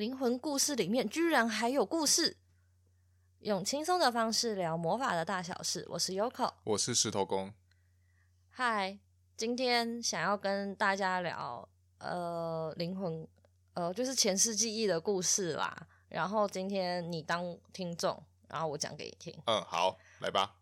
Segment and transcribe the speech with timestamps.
[0.00, 2.38] 灵魂故事里面居然还有故事，
[3.40, 5.84] 用轻松的方式聊魔法的大小事。
[5.90, 7.52] 我是 Yoko，我是石头公。
[8.48, 8.98] 嗨，
[9.36, 11.68] 今天想要跟大家聊
[11.98, 13.28] 呃灵魂
[13.74, 15.86] 呃就是前世记忆的故事啦。
[16.08, 19.38] 然后今天你当听众，然后我讲给你听。
[19.44, 20.56] 嗯，好，来吧。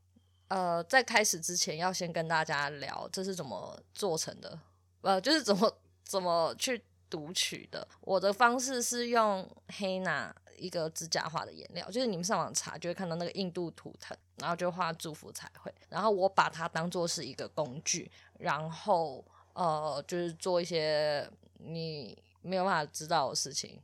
[0.48, 4.59] 呃，在开始之前要先跟大家聊这是怎么做成的，
[5.02, 6.84] 呃，就是怎么怎么去。
[7.11, 9.48] 读取的，我的方式是用
[9.79, 23.80] 黑娜一个指甲画的颜料，就是你们上网查就会看到那个印度图腾，然后就画祝福彩绘，然后我把它当做是一个工具，然后呃就是做一些你没有办法知道的事情，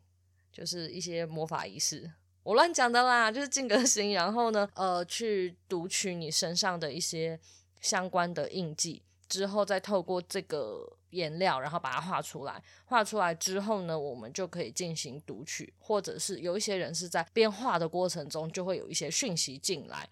[0.52, 2.10] 就是一些魔法仪式，
[2.42, 7.38] 我乱讲的啦，就是静个心，然后呢呃去读取你身上的一些
[7.80, 10.96] 相关的印记，之后再透过这个。
[11.14, 12.62] 颜料，然后把它画出来。
[12.84, 20.08] 画出来之后呢，我们就可以进行读取，或者是有一些人是在边画的过程中，就会有一些讯息进来。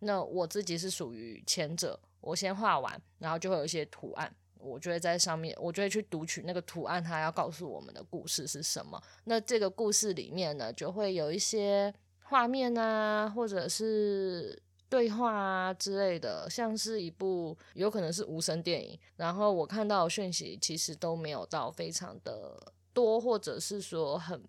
[0.00, 9.00] 那我自己是属于前者，我先画完，然后就会有一些图案，我就会在上面，我就会去读取那个图案，它要告诉我们的故事是什么。
[9.24, 14.62] 那这个故事里面呢，就会有一些画面啊，或者是。
[14.90, 24.44] 对话啊之类的，像是一部有可能是无声电影，然后我看到的讯息其实都没有到非常的多，或者是说很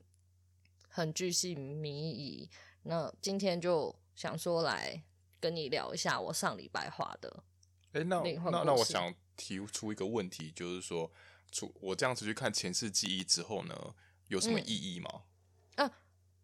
[0.90, 2.50] 很巨细靡遗。
[2.82, 5.04] 那今天就想说来
[5.40, 7.44] 跟你聊一下我上礼拜画的。
[7.92, 11.12] 诶，那那那我想提出一个问题，就是说，
[11.52, 13.94] 出我这样子去看前世记忆之后呢，
[14.28, 15.22] 有什么意义吗？
[15.76, 15.94] 嗯，啊，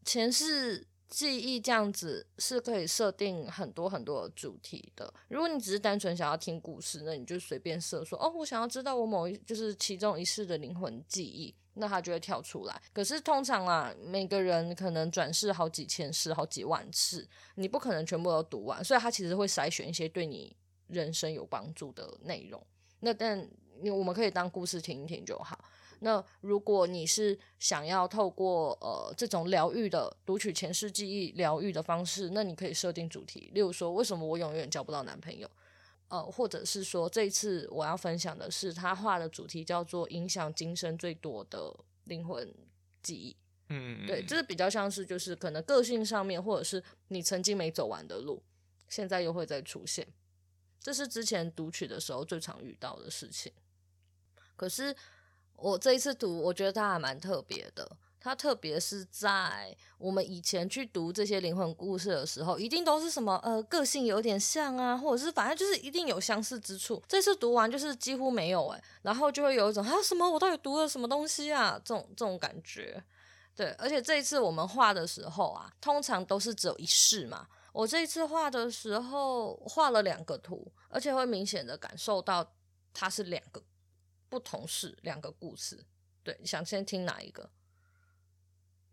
[0.06, 0.86] 前世。
[1.09, 5.14] 记忆这样子是可以设定很多很多主题的。
[5.30, 12.81] 如果你只是单纯想要听故事，那你就随便设说哦，我想要知道我某一就是其中一世的灵魂记忆，那它就会跳出来。
[12.94, 20.55] 可是通常啊，每个人可能转世好几千世、好几万次，你不可能全部都读完，所以它其实会筛选一些对你
[20.87, 22.61] 人生有帮助的内容。
[22.99, 23.48] 那但
[23.83, 25.58] 我们可以当故事听一听就好。
[26.02, 35.49] 那如果你是想要透过呃这种疗愈的读取前世记忆疗愈的方式，那你可以设定主题，例如说为什么我永远交不到男朋友，
[36.08, 42.53] 呃，或者是说这一次我要分享的是他画的主题叫做影响今生最多的灵魂
[43.02, 43.35] 记忆，
[43.69, 48.43] 嗯，对，这是比较像是就是可能个性上面，或者是你曾经没走完的路，
[48.87, 50.08] 现在又会再出现，
[50.79, 53.52] 这是之前读取的时候最常遇到的事情，
[54.55, 54.95] 可是。
[55.58, 57.90] 我这一次读，我觉得它还蛮特别的。
[58.20, 67.02] 它特别是在我们以前去读这些灵魂故事的时候，一定都是什么呃个性有点像啊，或者是反正就是一定有相似之处。
[67.08, 73.02] 这次读完就是几乎没有哎，然后就会有一种啊什么我到底读了什么东西啊这种这种感觉。
[73.56, 77.48] 对，而且这一次我们画的时候啊，通常都是只有一世嘛。
[77.72, 82.54] 我这一次画的时候画了两个图，而且会明显的感受到
[82.94, 83.62] 它是两个。
[84.30, 85.86] 不同事两个故事，
[86.23, 87.49] 对，你想先听哪一个？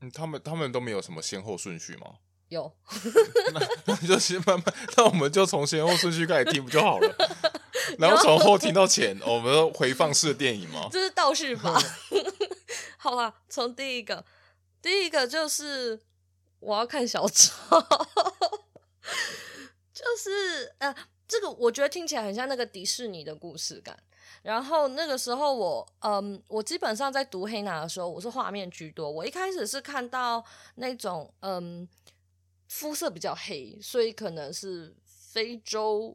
[0.01, 2.19] 嗯，他们他们都没有什么先后顺序吗？
[2.49, 2.77] 有，
[3.55, 7.17] 那那就先慢慢，那我们就从先后顺序开始听不就好了？
[7.99, 10.89] 然后从后听到前，我们都回放式的电影吗？
[10.93, 11.81] 这是倒叙法。
[12.99, 14.25] 好啦，从第一个，
[14.81, 16.01] 第一个就是
[16.61, 17.81] 我要看小丑，
[19.93, 20.95] 就是呃，
[21.27, 24.03] 这个我觉得听起来很像那个迪士尼的故事感。
[24.45, 29.11] 然后那个时候我，嗯，我基本上在读黑拿的时候，我是画面居多。
[29.11, 30.45] 我一开始是看到
[30.75, 31.89] 那种，嗯，
[32.69, 36.15] 肤色比较黑，所以可能是非洲、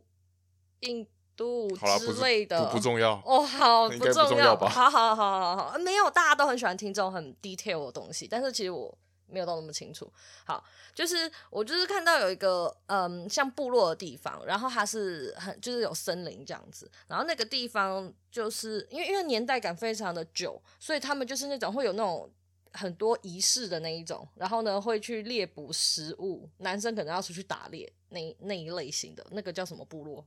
[0.81, 4.69] 印度之类的，不，不重要哦，好，不重要吧？
[4.69, 8.95] 好好好好好，没有，大家都很喜欢听这种很 detail 的东西，但是其实我。
[9.31, 10.11] 没有到那么清楚。
[10.45, 10.63] 好，
[10.93, 22.29] 就是我就是看到有一个嗯，像部落的地方，然后它是很就是有森林这样子，然后那个地方就是因为因为年代感非常的久，所以他们就是那种会有那种
[22.73, 30.25] 很多仪式的那一种，然后呢会去猎捕食物，男生可能要出去打猎那那一类型的，那个叫什么部落？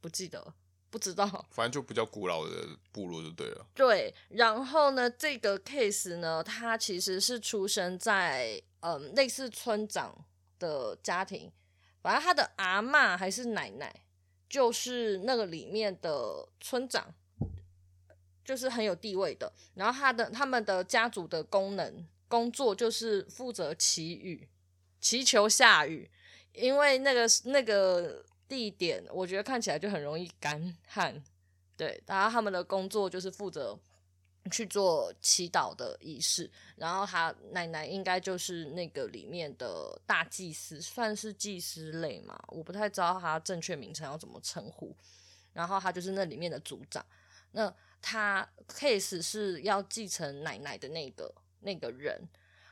[0.00, 0.54] 不记得。
[0.96, 3.66] 不知道， 反正就比较古老的部落就对了。
[3.74, 10.24] 对，然后呢，这个 case 呢，他其实是出生在嗯类似村长
[10.58, 11.52] 的家庭，
[12.00, 13.94] 反正他的阿嬷还是奶奶，
[14.48, 17.12] 就是那个里面的村长，
[18.42, 19.52] 就是很有地位的。
[19.74, 24.48] 然后他的他们的家族的功能工作就是负责祈雨，
[24.98, 26.10] 祈求下雨，
[26.54, 28.24] 因为那个那个。
[28.48, 31.22] 地点我觉得看起来就很容易干旱，
[31.76, 33.78] 对，然后他们的工作就是负责
[34.50, 44.96] 去做祈祷的仪式，然后他奶奶应该就是那个里面的大祭司，算是祭司类嘛，我不太知道他正确名称要怎么称呼。
[45.52, 47.02] 然后他就是那里面的组长，
[47.52, 52.28] 那他 case 是要继承奶奶的那个那个人，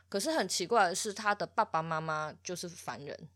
[0.07, 3.27] 可是很奇怪的是，他的爸爸妈妈就是凡人，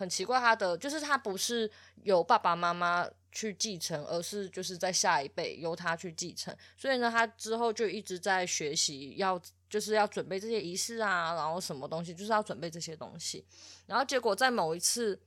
[0.00, 1.70] 很奇怪，他的就是他不是
[2.02, 3.06] 由爸爸妈妈。
[3.32, 13.46] 去继承，而是就是在下一辈由他去继承，所以呢，他之后就一直在学习，要就是要准备这些仪式啊，然后什么东西就是要准备这些东西，
[13.86, 15.22] 然后结果在某一次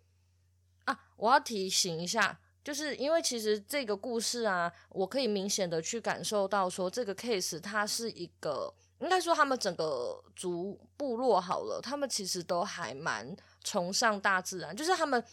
[0.83, 13.33] 啊，我要提醒一下，就是因为其实这个故事啊，我可以明显的去感受到说，这个 case 它是一个，应该说他们整个族部落好了，他们其实都还蛮
[13.63, 15.24] 崇尚大自然，就是他们。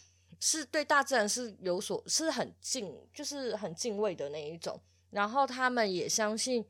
[0.42, 4.80] 是对大自然是有所是很敬，就是很敬畏的那一种。
[5.10, 6.64] 然后他们也相信，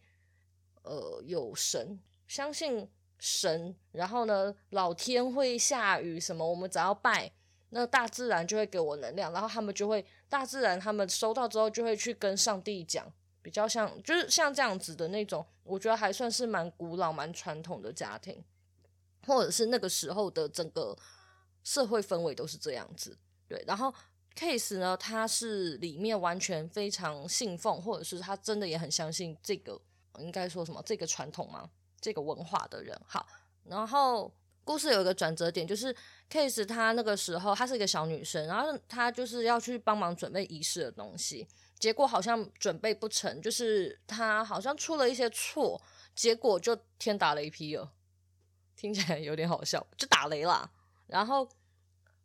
[0.82, 2.90] 呃，有神，相信
[3.20, 3.72] 神。
[3.92, 7.30] 然后呢，老天会下雨什么，我们只要拜，
[7.68, 9.32] 那大自然就会给我能量。
[9.32, 13.06] 然后他们就会，大自然他们收到之后就会去跟上帝讲，
[13.40, 15.46] 比较像就是像这样子的那种。
[15.62, 18.42] 我觉得还算是蛮古老、蛮传统的家庭，
[19.26, 20.98] 或者是那个时候的整个
[21.62, 23.16] 社会氛围都是这样子。
[23.48, 23.92] 对，然后
[24.36, 29.80] case 呢，他是里面完全非常信奉，或者是他真的也很相信这个，
[30.18, 31.70] 应该说什么这个传统吗？
[32.00, 32.98] 这个文化的人。
[33.06, 33.26] 好，
[33.64, 34.32] 然后
[34.64, 35.94] 故事有一个转折点，就是
[36.30, 41.46] case 他那个时候她是一个小女生，然后她就是要去帮忙准备仪式的东西，
[41.78, 45.80] 结果好像准备不成，就是她好像出了一些错，
[46.14, 47.92] 结果就天打雷劈了，
[48.76, 50.70] 听起来有点好笑，就打雷啦，
[51.10, 51.48] 然后。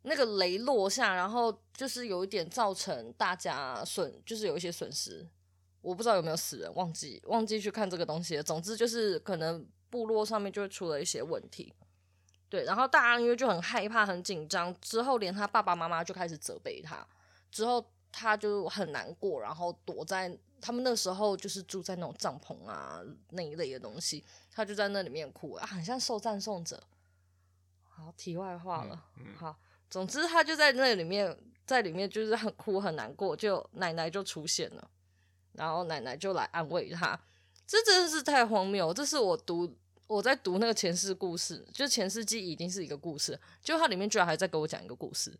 [0.08, 5.26] 那个雷落下，然后就是有一点造成大家损，就是有一些损失。
[5.80, 8.42] 我不知道有没有死人，忘记忘记去看这个东西了。
[8.44, 11.74] 总之就是可能部落上面就会出了一些问题。
[12.48, 17.04] 对，然后大家因为就很害怕、很紧张，之后连他爸爸妈妈就开始责备他，
[17.50, 26.80] 之后他就很难过，然后躲在他们那时候就是住在那种帐篷啊那一类的东西，他就在那里面哭啊，很像受赞颂者。
[27.96, 29.56] 好，题外话了，嗯嗯、好。
[29.88, 31.34] 总之，他就在那里面，
[31.64, 34.90] 在里面就是很哭很难过，就奶奶就出现了，
[35.52, 37.18] 然后奶奶就来安慰他。
[37.66, 38.92] 这真的是太荒谬！
[38.92, 39.74] 这是我读
[40.06, 45.36] 我在读那个前世故事，就前世记已经是一个故事，就它里面居然还在给我讲一个故事，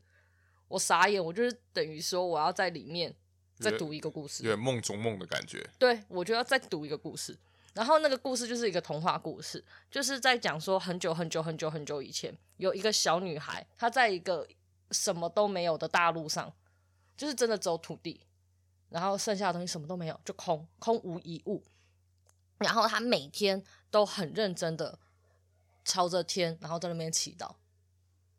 [0.68, 3.14] 我傻眼，我就是等于说我要在里面
[3.58, 5.68] 再读一个故事，有点梦中梦的感觉。
[5.78, 7.36] 对，我就要再读一个故事。
[7.76, 14.49] 然后那个故事就是一个童话故事，就是在讲说很久很久很久很久以前，有一个小女孩，她在一个
[14.93, 16.50] 什么都没有的大陆上，
[17.19, 18.23] 就是真的只有土地，
[18.88, 21.62] 然后剩下的东西什么都没有，就空空无一物。
[22.56, 24.99] 然后她每天都很认真的
[25.84, 27.50] 朝着天，然后在那边祈祷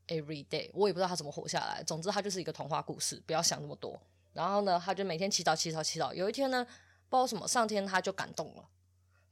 [0.07, 0.71] ，every day。
[0.73, 1.83] 我也不知道她怎么活下来。
[1.83, 4.01] 总之，她就是一个童话故事，不要想那么多。
[4.33, 6.11] 然后呢，她就每天祈祷祈祷祈祷。
[6.11, 6.65] 有一天呢，
[7.07, 8.67] 不知道什么，上天她就感动了。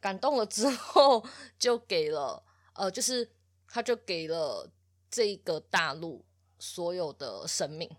[0.05, 1.25] 感动了之后，
[1.57, 2.43] 就给了
[2.75, 3.27] 呃，就是
[3.67, 4.69] 他就给了
[5.09, 6.23] 这个大陆
[6.59, 7.89] 所有的生命，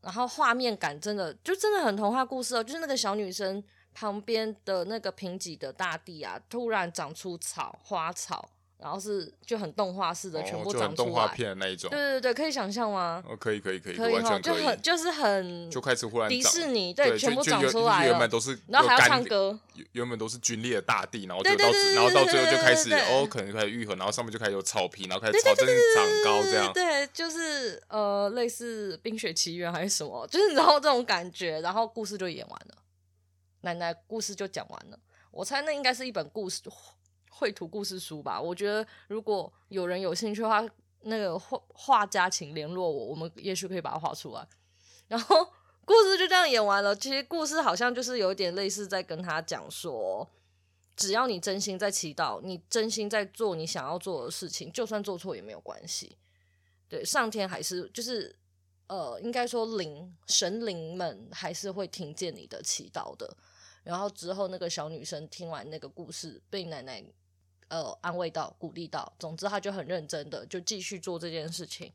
[0.00, 3.62] 然后画面感真的就真的很童话故事哦，就是那个小女生
[3.94, 8.50] 旁边的那个贫瘠的大地啊，突然长出草花草。
[8.78, 11.90] 然后是就很动画式的，全部长出来，哦、动画片的那一种。
[11.90, 13.22] 对对对，可以想象吗？
[13.28, 14.62] 哦，可以可以可以，可以，完全可以。
[14.62, 19.58] 就很就是很，就开始忽然迪士尼对，对，全部长出来原本都是，然后还要唱歌。
[19.92, 26.72] 原本都是龟裂的大地，然后就到然后到最后就开始哦，可能开始愈合，然后上面就开始有草皮，然后开始草真的长高这样。
[26.72, 32.74] 对，就是呃，类似《冰雪奇缘》还是什么，就是然后这种感觉，然后故事就演完了，
[33.62, 34.98] 奶奶故事就讲完了。
[35.30, 36.62] 我猜那应该是一本故事。
[37.38, 40.60] 绘图故事书吧，我觉得如果有人有兴趣的话，
[41.02, 44.44] 那个画画家请联络我，我们也许可以把它画出来。
[45.06, 45.44] 然后
[45.84, 46.96] 故事就这样演完了。
[46.96, 50.28] 其实故事好像就是有点类似在跟他讲说，
[50.96, 56.18] 只要你真心在祈祷，你真心在做你想要做的事情，就算做错也没有关系。
[56.88, 58.34] 对，上天还是就是
[58.88, 63.36] 呃，应该说灵神灵们还是会听见你的祈祷的。
[63.84, 67.04] 然后之后那个小女生听完那个故事，被奶奶。
[67.68, 71.92] 呃，安慰到，鼓励到，总之他就很认真的就继续做这件事情，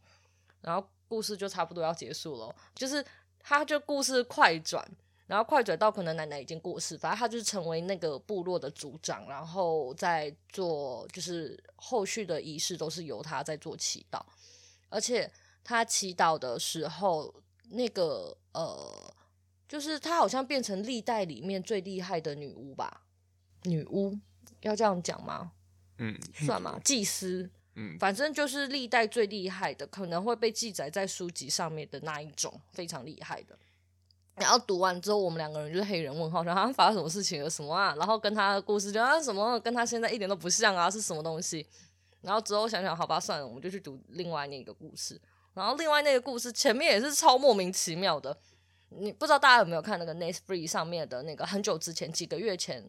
[0.62, 3.04] 然后故事就差不多要结束了，就是
[3.40, 4.88] 他就故事快转，
[5.26, 14.22] 然后快转到可能奶奶已经过世，反正他就是成为那个部落的族长，然后在做就是后续的仪式都是由他在做祈祷，
[14.90, 15.32] 而且
[15.64, 17.34] 他祈祷的时候，
[17.70, 19.14] 那个呃，
[19.68, 23.02] 就是他好像变成历代里面最厉害的女巫吧。
[23.64, 24.20] 女巫，
[24.62, 25.54] 要这样讲吗？
[25.98, 26.80] 嗯，算吗？
[26.84, 33.58] 祭司，嗯，反正就是历代最厉害的，可能会被记载在书籍上面的那一种，非常厉害的。
[34.36, 37.50] 然后读完之后，我们两个人就是黑人问号，然后他发生什么事情了？
[37.50, 37.94] 什么啊？
[37.98, 41.66] 然后跟他的故事就啊什么，跟他现在一点都不像啊，是什么东西？
[42.22, 45.22] 然后之后想想，好吧，算了，我们就去读另外那个故事。
[45.54, 48.36] 然后另外那个故事前面也是超莫名其妙的，
[48.90, 52.84] 你不知道大家有没有看那个 Netflix 上面的那个很久之前几个月前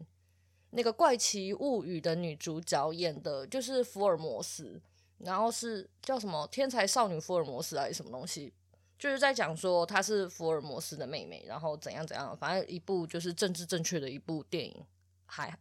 [0.75, 4.81] 那个《怪奇物语》的女主角演的，就是福尔摩斯，
[5.19, 8.53] 然后是叫什么天才少女福尔摩斯还是什么东西？
[8.97, 14.85] 就是在讲说她是福尔摩斯的妹妹，然后怎样怎样，反正一部就是政治正确的一部电影，
[15.25, 15.57] 还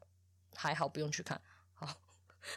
[0.54, 1.40] 还好不用去看。
[1.75, 1.88] 好，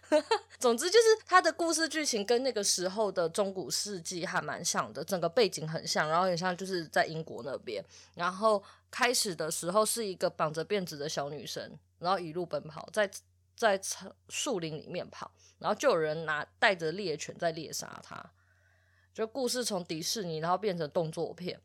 [0.59, 7.83] 总之就是他的故事剧情跟那个时候的中古世纪还蛮像的，整个背景很像，然后很像就是在英国那边。
[8.13, 13.10] 然后开始的时候是一个绑着辫子的小女生，然后一路奔跑在
[13.56, 13.80] 在
[14.30, 18.32] 树林里面跑，然后就有人拿带着猎犬在猎杀他。
[19.13, 21.60] 就故事从迪士尼，然后变成动作片，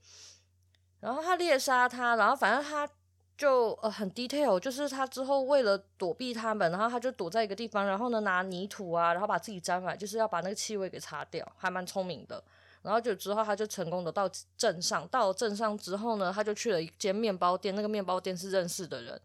[1.01, 2.89] 然后他猎杀他，然后反正他
[3.37, 12.43] 就呃很 detail，就是他之后为了躲避他们，然后他就躲在一个地方，然后呢拿泥土啊，然后把自己沾满，就是要把那个气味给擦掉，还蛮聪明的。
[12.81, 19.21] 然后就之后他就成功的到镇上，到了镇上之后呢，他就去了一间面包店，那个面包店是认识的人，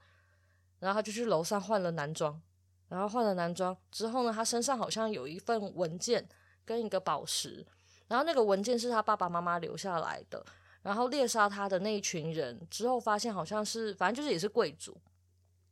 [0.79, 2.41] 然后他就去楼上换了男装，
[2.89, 6.27] 然后换了男装之后呢，他身上好像有一份文件
[6.65, 7.65] 跟一个宝石。
[8.07, 10.46] 然后那个文件是他爸爸妈妈留下来的，
[10.81, 14.98] 然后猎杀他的那一群人之后发现好像是，反正就是也是贵族，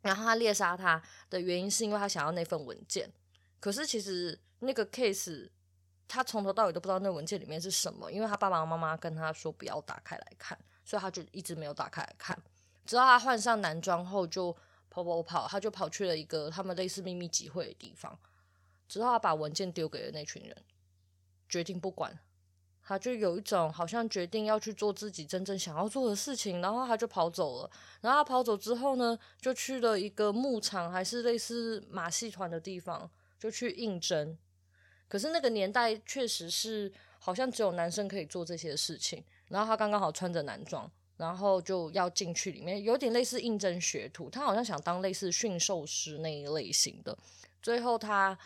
[0.01, 3.09] 然后他猎杀他的原因是因为他想要那份文件，
[3.61, 5.49] 可是其实那个 case
[6.09, 12.37] 他从头到尾都不知道那文件里面是什么，因为他爸爸妈妈跟他说不要打开来看，所以他就一直没有打开来看，
[12.85, 14.53] 直到他换上男装后就
[14.95, 18.17] 跑跑跑，他就跑去了一个他们类似秘密集会的地方，
[18.87, 20.55] 直到他把文件丢给了那群人。
[21.49, 22.17] 决定不管，
[22.81, 27.71] 他就有一种好像决定要去做自己真正想要做的事情，然后他就跑走了。
[27.99, 34.37] 然后他跑走之后呢，就去了一个牧场，还是类似马戏团的地方，就去应征。
[35.07, 39.23] 可是那个年代确实是好像只有男生可以做这些事情。
[39.49, 44.29] 然后他刚刚好穿着男装，然后就要进去里面，有点类似应征学徒。
[44.29, 47.17] 他好像想当类似驯兽师那一类型的。
[47.61, 48.37] 最后他。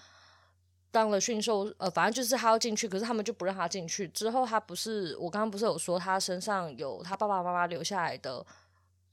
[0.91, 4.07] 当了驯兽，呃，反正就是他要进去，可是他们就不让他进去。
[4.07, 8.43] 之后他不是，我刚刚不是有说他身上有他爸爸妈妈留下来的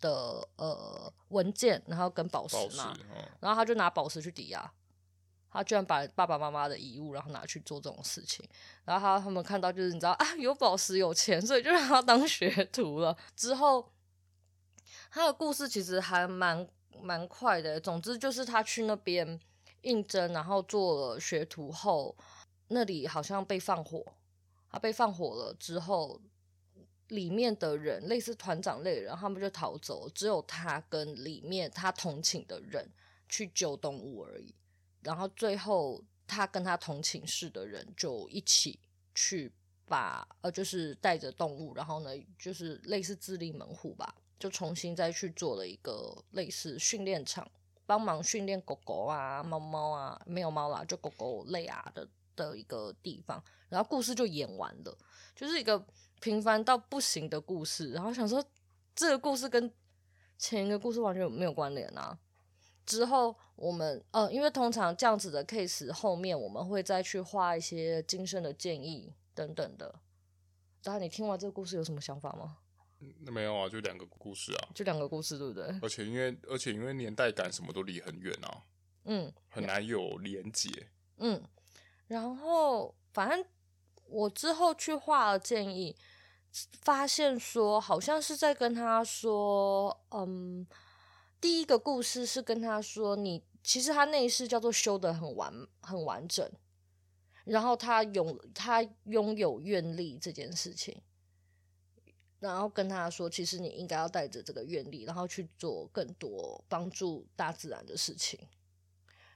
[0.00, 4.72] 的呃文件，然后跟宝石嘛，哦、然后他就拿宝石去抵押，
[5.56, 8.48] 他居然把爸爸妈妈的遗物然后拿去做这种事情，
[8.84, 13.16] 然后他他们看到就是你知道 啊，有宝石有钱，所以就让他当学徒了。
[13.34, 13.92] 之后
[15.10, 16.68] 他的故事其实还蛮
[17.00, 19.40] 蛮快的，总之就是他去那边。
[19.82, 22.16] 应征，然后做了学徒后，
[22.68, 24.04] 那里好像被放火。
[24.68, 26.20] 他被放火了之后，
[27.08, 32.90] 里面的人类似团长类人，他们就逃走，只有他跟里面他同寝的人
[33.28, 34.52] 去救动物而已。
[35.06, 38.80] 然后最后，他跟他同寝室的人就一起
[39.14, 39.52] 去
[39.86, 47.48] 把呃，就是带着动物，然后呢，就是类似自立门户吧，就重新再去做了一个类似训练场。
[47.86, 54.98] 帮忙训练狗狗啊、猫猫啊，没有猫啦，就狗狗类啊的的一个地方，然后故事就演完了，
[55.36, 55.86] 就是一个
[56.20, 57.92] 平凡到不行的故事。
[57.92, 58.44] 然后想说，
[58.92, 59.72] 这个故事跟
[60.36, 62.18] 前一个故事完全没有关联啊。
[62.86, 69.94] 之后我们呃，因为通常这样子的 case 后面我们会再去画一些精神的建议等等的。
[70.84, 72.58] 然后你听完这个故事有什么想法吗？
[73.20, 75.64] 那没有啊，就两个故事啊，就两个故事，对不对？
[75.82, 78.62] 而且因为而且因为年代感什么都离很远啊，
[79.04, 80.88] 嗯，很难有连结，
[81.18, 81.42] 嗯。
[82.06, 83.44] 然后反正
[84.06, 85.96] 我之后去画了建议，
[86.80, 90.64] 发现说好像是在跟他说，嗯，
[91.40, 96.50] 第一个故事是跟他说，你其实他那一世叫做修得很完很完整，
[97.44, 101.02] 然后他拥他拥有愿力这件事情。
[102.38, 108.38] 然后跟他说，其实你应该要带着这个愿力，然后去做更多帮助大自然的事情。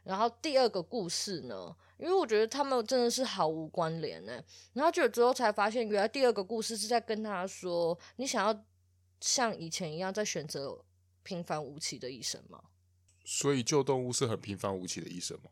[0.05, 4.43] 然后第二个故事呢，因为我觉得他们真的是毫无关联呢。
[4.75, 8.65] 然后就之后才发现，原来第二个故事是在跟他说，你想要
[9.21, 10.85] 像以前一样在选择
[11.31, 12.61] 平凡无奇的一生吗？
[13.25, 15.51] 所以救动物是很平凡无奇的一生吗？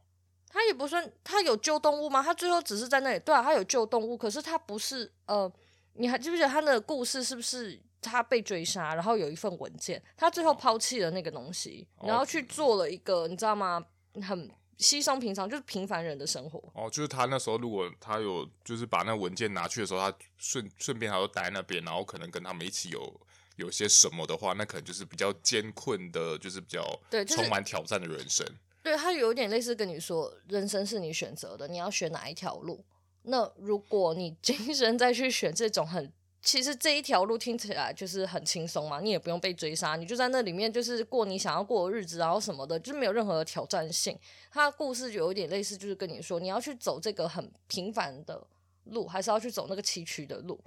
[0.49, 2.21] 他也不算，他有救动物吗？
[2.21, 5.53] 他最后只是在那里，对啊，他有救动物，可是他不是呃。
[6.01, 7.25] 你还记不记得他的故事？
[7.25, 13.85] 是不是他被追杀，然后有一份文件，他最后抛弃了那个东西，然后去做了一个，你知道吗？
[14.23, 16.63] 很稀松平常，就是平凡人的生活。
[16.73, 23.21] 哦，就是他那时候如果他有就是把那文件拿去的时候，他顺顺便他就待在那边，然后可能跟他们一起有
[23.59, 28.47] 有些什么的话，那可能就是比较艰困的，就是比较对充满挑战的人生。
[28.83, 32.85] 对，他有点类似跟你说，人生是你选择的，你要选哪一条路。
[33.23, 36.11] 那如果你今生再去选这种很，
[36.41, 44.17] 其实这一条路听起来就是很轻松嘛，你也不用被追杀，你就在那里面就是过你想要过的日子，然后什么的，就没有任何的挑战性。
[44.53, 48.47] 他故事就有点类似，就是跟你说，你要去走这个很平凡的
[48.85, 50.59] 路，还是要去走那个崎岖的路。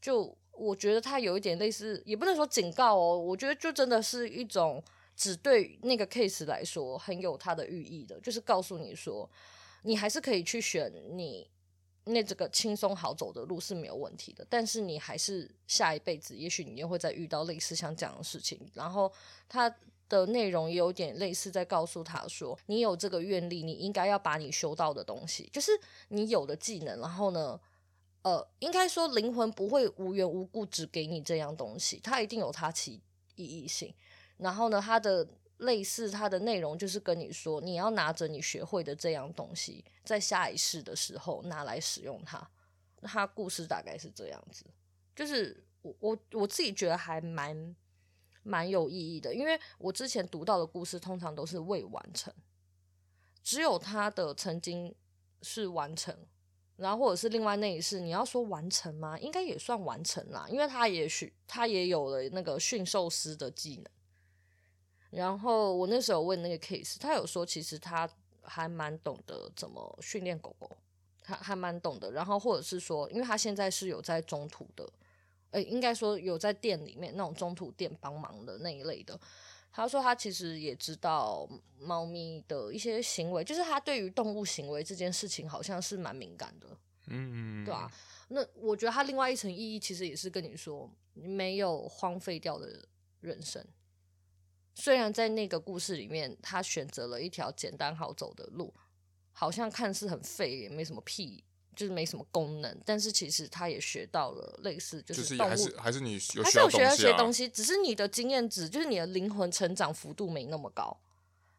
[0.00, 4.82] 就我觉得他有一点类似，也不能说警告哦，我觉得就真的是一种
[5.14, 9.28] 只对那个 case 来说很有它的寓意的，就是告诉你说，
[9.82, 11.48] 你还是可以去选你。
[12.08, 18.60] 那这个轻松好走的路是没有问题的，但是你还是下一辈子，也许你又会再遇到类似像这样的事情。
[18.74, 19.12] 然后
[19.48, 19.68] 它
[20.08, 25.72] 的内容也有点类似，在告诉他说，你有这个愿力，你应该要把你修到的东西，就是
[26.10, 27.00] 你有的技能。
[27.00, 27.60] 然后呢，
[28.26, 33.00] 呃，应该说灵魂不会无缘无故只给你这样东西，它一定有它其
[33.36, 33.94] 意义性。
[34.38, 35.28] 然后呢，它的。
[35.60, 42.46] 类似它的内容就是跟你说，你要拿着你学会的这样东西，在下一世的时候拿来使用它。
[43.00, 44.66] 它故事大概是这样子，
[45.14, 47.74] 就是我我我自己觉得还蛮
[48.42, 52.30] 蛮有意义的，因为我之前读到的故事通常都是未完成，
[53.42, 54.94] 只有他的曾经
[55.40, 56.14] 是完成，
[56.76, 59.18] 然后或者是另外那一世，你要说完成吗？
[59.18, 63.86] 应该也算完成啦，因为他也许他也有了那个驯兽师的技能。
[65.10, 68.08] 然后我那时候问那个 case，他有说其实他
[68.42, 70.70] 还蛮懂得怎么训练狗狗，
[71.22, 72.10] 他还蛮懂得。
[72.10, 74.86] 然后或者是说，因为他现在是有在中途的，
[75.52, 79.18] 诶，应该说有在店里面那种中途店帮忙的那一类的。
[79.76, 81.46] 他说他其实也知道
[81.78, 86.66] 猫咪的一些行为，就是他对于动物行为这件事情好像是蛮敏感的，
[87.08, 87.92] 嗯，对啊。
[88.28, 92.88] 那我觉得他另外一层意义其实也是跟你说，你没有荒废掉的
[93.20, 93.62] 人生。
[94.74, 98.72] 虽然在那个故事里面，他选择了一条简单好走的路，
[99.32, 101.44] 好像看似很废，也没什么屁，
[101.76, 102.76] 就是没什么功能。
[102.84, 110.98] 但是其实他也学到了类似，就是动物，就是还是还是你有还是有学到些东西，只是你的经验值，就是你的灵魂成长幅度没那么高。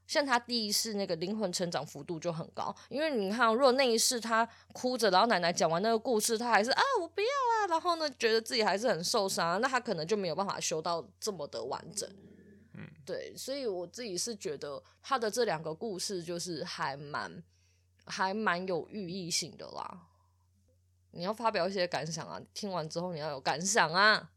[0.07, 12.09] 像他第一世那个灵魂成长幅度就很高，因为你看，如果那一世他哭着，然后奶奶讲完那个故事，他还是啊我不要啊，然后呢觉得自己还是很受伤，那他可能就没有办法修到这么的完整。
[12.75, 17.43] 嗯，对，所以我自己是觉得他的这两个故事就是还蛮
[18.07, 20.07] 还蛮有寓意性的啦。
[21.11, 24.31] 你要发表一些感想啊，听完之后你要有感想啊。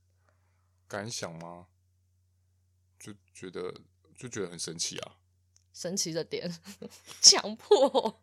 [0.87, 1.67] 感想吗？
[2.99, 3.81] 就觉得
[4.17, 5.17] 就觉得很神奇啊。
[5.73, 6.53] 神奇的点，
[7.23, 8.23] 强迫。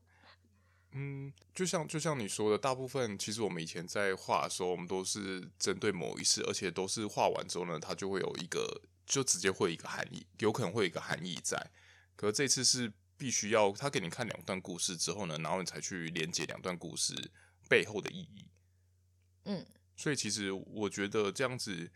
[0.92, 8.82] 嗯，就像就像你说的，大部分其实我们以前在画的时候，我们都是针对某一次，而且都是画完之后呢，它就会有一个。
[9.08, 11.72] 就直接会有一个含义，有可能会有一个含义在。
[12.18, 17.14] 可是这次是必须要他给你看两段故事之后呢，然后你才去连接两段故事
[17.68, 18.46] 背后的意义。
[19.46, 21.92] 嗯，所以其实我觉得这样子，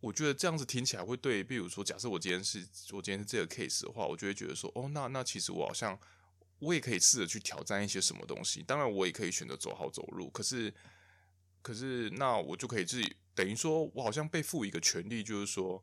[0.00, 1.44] 我觉得这样子听起来会对。
[1.44, 5.98] 比如说，假设我今天是我今天是这个 case 的话，我就会觉得说，哦，那那其实我好像
[6.58, 8.62] 我也可以试着去挑战一些什么东西。
[8.62, 10.28] 当然，我也可以选择走好走路。
[10.30, 10.74] 可是，
[11.62, 15.82] 可是那我就可以自己等于说我好像被赋予一个权利，就是说。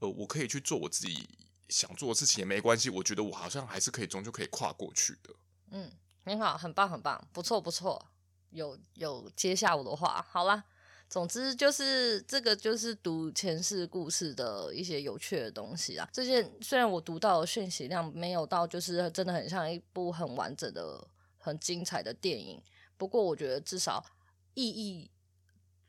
[0.00, 1.28] 呃，我可以去做我自己
[1.68, 2.90] 想做的事情也没关系。
[2.90, 5.34] 我觉得我好像还是可以，终究可以跨过去的。
[5.70, 5.90] 嗯，
[6.24, 8.10] 很好，很棒，很棒，不错，不错。
[8.50, 10.64] 有有接下我的话，好啦。
[11.08, 16.08] 总之就是这个，就是读前世故事的一些有趣的东西啊。
[16.12, 21.06] 这件虽然我读到的讯息量没有到，就是真的很像一部很完整的、
[21.38, 22.62] 很精彩的电影。
[22.96, 24.04] 不过我觉得至少
[24.54, 25.10] 意义。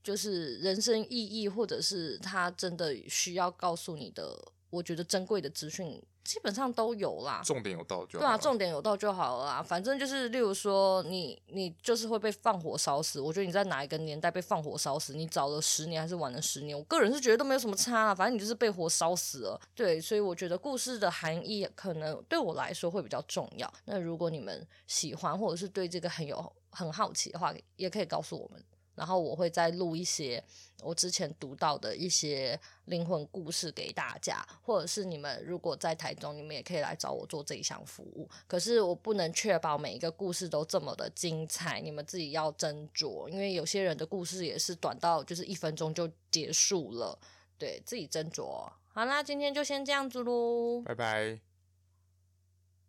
[0.01, 4.33] 就是人生意义，或者是他真的需要告诉你的，
[4.69, 7.41] 我觉得珍贵的资讯基本上都有啦。
[7.43, 8.25] 重点有到就好。
[8.25, 9.63] 对啊，重点有到就好了啦。
[9.63, 13.19] 反正就是，例如说你你就是会被放火烧死。
[13.19, 18.13] 我觉得你在哪一个年代被放火烧死，你早了十年还是晚了十年，我个人是觉得都没有什么差啊。
[18.15, 19.59] 反正你就是被火烧死了。
[19.73, 23.71] 对，所以我觉得故事的含义可能对我来说会比较重要。
[23.85, 28.63] 那如果你们喜欢或者是对这个很有很好奇的话，也可以告诉我们。
[28.99, 30.43] 然后我会再录一些
[30.83, 38.29] 我之前读到的一些灵魂故事给大家，或者是你们如果在台中，你们也可以来找我做这一项服务。
[38.45, 47.17] 可是我不能确保每一个故事都这么的精彩，你们自己要斟酌，因为有些人的故事也是短到就是一分钟就结束了，
[47.57, 48.69] 对，自己斟酌。
[48.91, 51.48] 好啦，今天就先这样子喽，拜拜。